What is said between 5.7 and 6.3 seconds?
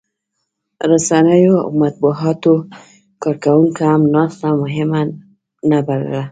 بلله